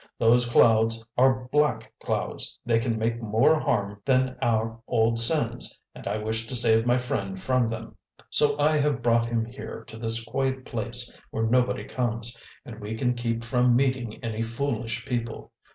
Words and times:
Those 0.17 0.49
clouds 0.49 1.05
are 1.15 1.47
black 1.51 1.93
clouds, 2.03 2.57
they 2.65 2.79
can 2.79 2.97
make 2.97 3.21
more 3.21 3.59
harm 3.59 4.01
than 4.03 4.35
our 4.41 4.79
old 4.87 5.19
sins, 5.19 5.79
and 5.93 6.07
I 6.07 6.17
wish 6.17 6.47
to 6.47 6.55
save 6.55 6.87
my 6.87 6.97
friend 6.97 7.39
from 7.39 7.67
them. 7.67 7.95
So 8.31 8.57
I 8.57 8.77
have 8.77 9.03
brought 9.03 9.27
him 9.27 9.45
here 9.45 9.83
to 9.85 9.97
this 9.97 10.23
quiet 10.25 10.65
place 10.65 11.15
where 11.29 11.45
nobody 11.45 11.83
comes, 11.83 12.35
and 12.65 12.79
we 12.79 12.97
can 12.97 13.13
keep 13.13 13.43
from 13.43 13.75
meeting 13.75 14.15
any 14.23 14.41
foolish 14.41 15.05
people. 15.05 15.51